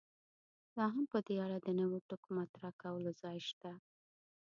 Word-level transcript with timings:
لا 0.77 0.85
هم 0.93 1.05
په 1.13 1.19
دې 1.27 1.35
اړه 1.45 1.57
د 1.61 1.67
نویو 1.79 2.05
ټکو 2.09 2.29
مطرح 2.39 2.71
کولو 2.81 3.11
ځای 3.21 3.37
شته. 3.49 3.71